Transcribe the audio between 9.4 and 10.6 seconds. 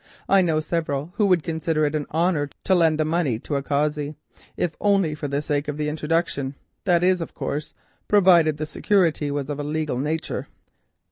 of a legal nature."